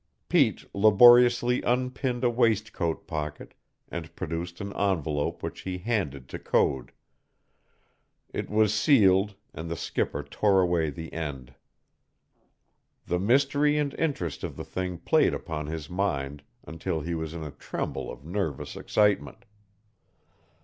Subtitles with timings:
[0.29, 3.53] Pete laboriously unpinned a waistcoat pocket
[3.87, 6.91] and produced an envelope which he handed to Code.
[8.33, 11.53] It was sealed, and the skipper tore away the end.
[13.05, 17.43] The mystery and interest of the thing played upon his mind until he was in
[17.43, 19.45] a tremble of nervous excitement.